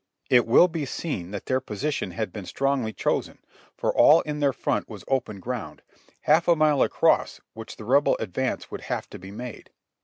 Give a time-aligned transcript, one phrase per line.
[0.31, 3.37] It will be seen that their position had been strongly chosen,
[3.77, 5.83] for all in their front was open ground,
[6.21, 9.69] half a mile across which the Rebel advance would have to be made.